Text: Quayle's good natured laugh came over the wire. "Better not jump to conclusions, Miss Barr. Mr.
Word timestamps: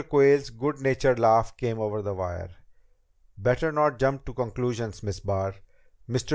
Quayle's 0.09 0.49
good 0.49 0.81
natured 0.81 1.19
laugh 1.19 1.55
came 1.57 1.77
over 1.77 2.01
the 2.01 2.15
wire. 2.15 2.49
"Better 3.37 3.71
not 3.71 3.99
jump 3.99 4.25
to 4.25 4.33
conclusions, 4.33 5.03
Miss 5.03 5.19
Barr. 5.19 5.53
Mr. 6.09 6.29